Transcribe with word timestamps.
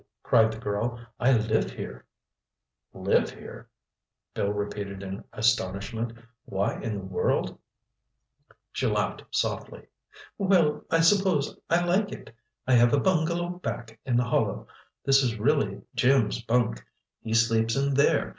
cried 0.23 0.51
the 0.51 0.57
girl. 0.57 0.99
"I 1.19 1.31
live 1.31 1.69
here." 1.69 2.07
"Live 2.91 3.29
here?" 3.29 3.69
Bill 4.33 4.51
repeated 4.51 5.03
in 5.03 5.23
astonishment. 5.31 6.13
"Why 6.43 6.79
in 6.81 6.97
the 6.97 7.03
world—" 7.05 7.59
She 8.71 8.87
laughed 8.87 9.23
softly. 9.29 9.85
"Well, 10.39 10.83
I 10.89 11.01
suppose 11.01 11.55
I 11.69 11.85
like 11.85 12.11
it. 12.11 12.33
I 12.65 12.73
have 12.73 12.93
a 12.93 12.99
bungalow 12.99 13.49
back 13.59 13.99
in 14.03 14.17
the 14.17 14.23
hollow. 14.25 14.65
This 15.05 15.21
is 15.21 15.37
really 15.37 15.83
Jim's 15.93 16.41
bunk. 16.41 16.83
He 17.21 17.35
sleeps 17.35 17.75
in 17.75 17.93
there. 17.93 18.27